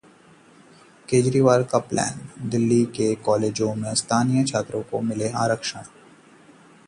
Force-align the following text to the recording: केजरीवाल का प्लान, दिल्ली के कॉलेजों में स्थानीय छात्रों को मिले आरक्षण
केजरीवाल 1.09 1.63
का 1.63 1.77
प्लान, 1.79 2.19
दिल्ली 2.49 2.83
के 2.95 3.13
कॉलेजों 3.25 3.73
में 3.75 3.93
स्थानीय 3.95 4.43
छात्रों 4.43 4.81
को 4.83 5.01
मिले 5.01 5.29
आरक्षण 5.43 5.79